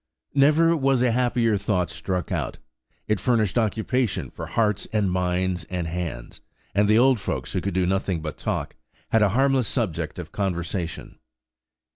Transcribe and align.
Never 0.33 0.75
was 0.75 1.03
a 1.03 1.11
happier 1.11 1.57
thought 1.57 1.91
struck 1.91 2.31
out! 2.31 2.57
It 3.07 3.19
furnished 3.19 3.55
occupation 3.59 4.31
for 4.31 4.47
hearts, 4.47 4.87
and 4.91 5.11
minds, 5.11 5.65
and 5.65 5.85
hands; 5.85 6.41
and 6.73 6.89
the 6.89 6.97
old 6.97 7.19
folks, 7.19 7.53
who 7.53 7.61
could 7.61 7.75
do 7.75 7.85
nothing 7.85 8.19
but 8.19 8.39
talk, 8.39 8.75
had 9.11 9.21
a 9.21 9.29
harmless 9.37 9.67
subject 9.67 10.17
of 10.17 10.31
conversation. 10.31 11.19